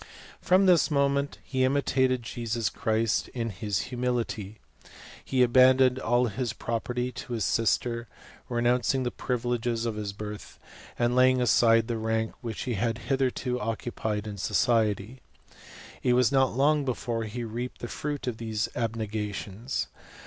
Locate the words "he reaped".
17.25-17.79